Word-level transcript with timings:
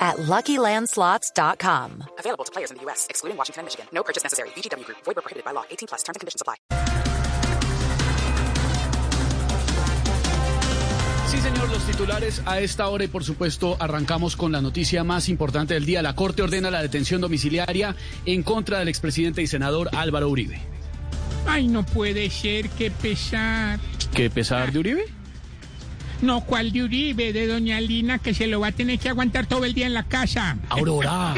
at 0.00 0.16
LuckyLandSlots.com. 0.16 2.04
Available 2.18 2.44
to 2.44 2.52
players 2.52 2.70
in 2.70 2.78
the 2.78 2.82
U.S., 2.84 3.06
excluding 3.10 3.36
Washington 3.36 3.60
and 3.60 3.66
Michigan. 3.66 3.86
No 3.92 4.02
purchase 4.02 4.24
necessary. 4.24 4.48
VGW 4.56 4.84
Group. 4.86 4.98
Void 5.04 5.16
prohibited 5.16 5.44
by 5.44 5.52
law. 5.52 5.64
18 5.70 5.88
plus. 5.88 6.02
Terms 6.02 6.16
and 6.16 6.20
conditions 6.20 6.40
apply. 6.40 6.56
Sí, 11.30 11.38
señor, 11.38 11.70
los 11.70 11.84
titulares 11.84 12.42
a 12.44 12.58
esta 12.58 12.88
hora 12.88 13.04
y 13.04 13.06
por 13.06 13.22
supuesto 13.22 13.76
arrancamos 13.78 14.34
con 14.34 14.50
la 14.50 14.60
noticia 14.60 15.04
más 15.04 15.28
importante 15.28 15.74
del 15.74 15.86
día. 15.86 16.02
La 16.02 16.16
Corte 16.16 16.42
ordena 16.42 16.72
la 16.72 16.82
detención 16.82 17.20
domiciliaria 17.20 17.94
en 18.26 18.42
contra 18.42 18.80
del 18.80 18.88
expresidente 18.88 19.40
y 19.40 19.46
senador 19.46 19.90
Álvaro 19.92 20.28
Uribe. 20.28 20.60
Ay, 21.46 21.68
no 21.68 21.86
puede 21.86 22.28
ser, 22.30 22.68
qué 22.70 22.90
pesar. 22.90 23.78
¿Qué 24.12 24.28
pesar 24.28 24.72
de 24.72 24.80
Uribe? 24.80 25.19
No, 26.22 26.42
¿cuál 26.42 26.70
de 26.72 26.82
Uribe? 26.84 27.32
De 27.32 27.46
Doña 27.46 27.80
Lina, 27.80 28.18
que 28.18 28.34
se 28.34 28.46
lo 28.46 28.60
va 28.60 28.68
a 28.68 28.72
tener 28.72 28.98
que 28.98 29.08
aguantar 29.08 29.46
todo 29.46 29.64
el 29.64 29.72
día 29.74 29.86
en 29.86 29.94
la 29.94 30.04
casa. 30.04 30.58
Aurora. 30.68 31.34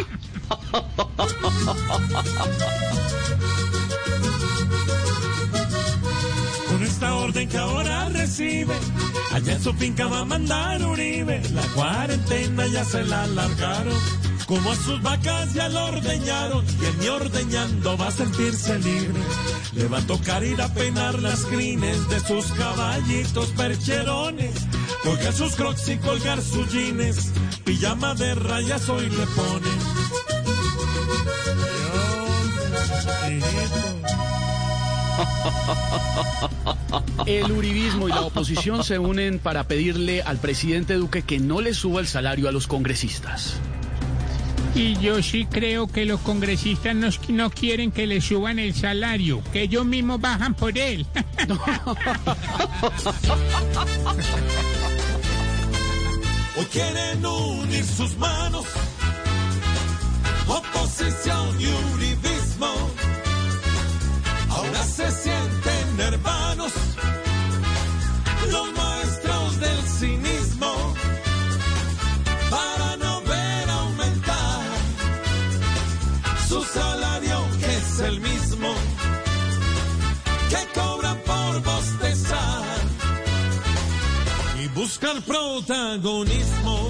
Con 6.68 6.82
esta 6.82 7.14
orden 7.14 7.48
que 7.48 7.58
ahora 7.58 8.08
recibe, 8.08 8.74
allá 9.32 9.52
en 9.52 9.62
su 9.62 9.72
finca 9.74 10.06
va 10.06 10.20
a 10.20 10.24
mandar 10.24 10.82
Uribe. 10.82 11.42
La 11.54 11.62
cuarentena 11.74 12.66
ya 12.66 12.84
se 12.84 13.04
la 13.04 13.24
alargaron, 13.24 13.98
como 14.46 14.72
a 14.72 14.76
sus 14.76 15.00
vacas 15.02 15.54
ya 15.54 15.68
lo 15.68 15.84
ordeñaron. 15.86 16.64
Y 16.80 16.84
el 16.86 16.98
ni 16.98 17.08
ordeñando 17.08 17.96
va 17.96 18.08
a 18.08 18.10
sentirse 18.10 18.78
libre. 18.78 19.20
Le 19.74 19.86
va 19.88 19.98
a 19.98 20.06
tocar 20.06 20.44
ir 20.44 20.60
a 20.60 20.68
penar 20.72 21.18
las 21.20 21.44
crines 21.44 22.08
de 22.08 22.20
sus 22.20 22.46
caballitos 22.52 23.48
percherones. 23.50 24.54
Colgar 25.02 25.32
sus 25.32 25.56
crocs 25.56 25.88
y 25.88 25.96
colgar 25.96 26.40
sus 26.40 26.70
jeans. 26.70 27.32
Pijama 27.64 28.14
de 28.14 28.34
rayas 28.34 28.88
hoy 28.88 29.08
le 29.10 29.26
pone. 29.26 29.68
El 37.26 37.50
uribismo 37.50 38.08
y 38.08 38.12
la 38.12 38.22
oposición 38.22 38.84
se 38.84 38.98
unen 38.98 39.38
para 39.38 39.64
pedirle 39.64 40.22
al 40.22 40.38
presidente 40.38 40.94
Duque 40.94 41.22
que 41.22 41.38
no 41.38 41.60
le 41.60 41.74
suba 41.74 42.00
el 42.00 42.06
salario 42.06 42.48
a 42.48 42.52
los 42.52 42.66
congresistas. 42.66 43.54
Y 44.74 44.96
yo 45.00 45.22
sí 45.22 45.46
creo 45.46 45.86
que 45.86 46.06
los 46.06 46.20
congresistas 46.20 46.94
no, 46.94 47.08
no 47.28 47.50
quieren 47.50 47.92
que 47.92 48.06
le 48.06 48.20
suban 48.20 48.58
el 48.58 48.74
salario, 48.74 49.42
que 49.52 49.62
ellos 49.62 49.84
mismos 49.84 50.20
bajan 50.20 50.54
por 50.54 50.78
él. 50.78 51.06
Hoy 56.54 56.66
quieren 56.66 57.24
unir 57.24 57.84
sus 57.84 58.16
manos, 58.18 58.66
oposición 60.46 61.60
y 61.60 61.66
uribismo. 61.94 62.72
Ahora 64.50 64.84
se 64.84 65.10
sienten 65.10 66.00
hermanos, 66.00 66.72
los 68.50 68.72
maestros 68.72 69.60
del 69.60 69.82
cinismo, 69.98 70.94
para 72.50 72.96
no 72.98 73.22
ver 73.22 73.70
aumentar 73.70 74.64
su 76.48 76.62
salario, 76.64 77.46
que 77.60 77.76
es 77.78 78.00
el 78.00 78.20
mismo 78.20 78.41
buscar 84.92 85.22
protagonismo. 85.22 86.88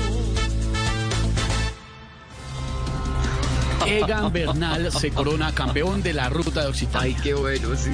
Egan 3.86 4.32
Bernal 4.32 4.90
se 4.90 5.12
corona 5.12 5.54
campeón 5.54 6.02
de 6.02 6.12
la 6.12 6.28
ruta 6.28 6.62
de 6.62 6.66
Occitania. 6.66 7.16
qué 7.22 7.34
bueno, 7.34 7.76
sí. 7.76 7.90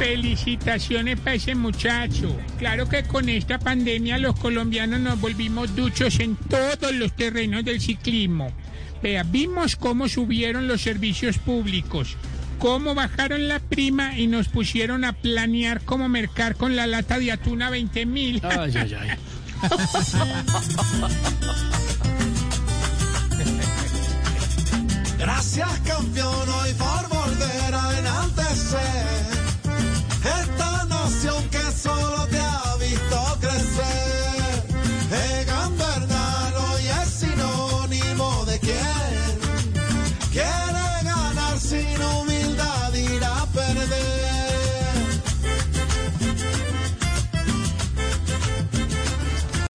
Felicitaciones 0.00 1.20
para 1.20 1.34
ese 1.34 1.54
muchacho. 1.54 2.36
Claro 2.58 2.88
que 2.88 3.04
con 3.04 3.28
esta 3.28 3.60
pandemia 3.60 4.18
los 4.18 4.36
colombianos 4.36 4.98
nos 4.98 5.20
volvimos 5.20 5.76
duchos 5.76 6.18
en 6.18 6.34
todos 6.34 6.92
los 6.92 7.12
terrenos 7.14 7.64
del 7.64 7.80
ciclismo. 7.80 8.52
Vea, 9.00 9.22
vimos 9.22 9.76
cómo 9.76 10.08
subieron 10.08 10.66
los 10.66 10.82
servicios 10.82 11.38
públicos, 11.38 12.16
cómo 12.62 12.94
bajaron 12.94 13.48
la 13.48 13.58
prima 13.58 14.16
y 14.16 14.28
nos 14.28 14.46
pusieron 14.46 15.04
a 15.04 15.14
planear 15.14 15.80
cómo 15.82 16.08
mercar 16.08 16.54
con 16.54 16.76
la 16.76 16.86
lata 16.86 17.18
de 17.18 17.32
atún 17.32 17.60
a 17.60 17.70
20 17.70 18.06
mil. 18.06 18.40
Ay, 18.44 18.72
ay, 18.76 18.94
ay. 18.94 19.08
Gracias 25.18 25.68
campeón 25.80 26.31